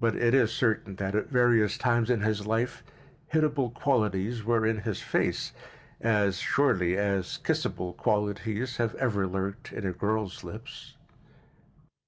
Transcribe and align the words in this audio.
But 0.00 0.16
it 0.16 0.34
is 0.34 0.50
certain 0.50 0.96
that 0.96 1.14
at 1.14 1.28
various 1.28 1.78
times 1.78 2.10
in 2.10 2.20
his 2.22 2.48
life 2.48 2.82
hitable 3.32 3.72
qualities 3.72 4.42
were 4.42 4.66
in 4.66 4.78
his 4.78 5.00
face, 5.02 5.52
as 6.00 6.38
surely 6.38 6.96
as 6.98 7.38
kissable 7.38 7.92
qualities 7.92 8.78
have 8.78 8.96
ever 8.96 9.24
lurked 9.28 9.72
in 9.72 9.86
a 9.86 9.92
girl's 9.92 10.42
lips. 10.42 10.96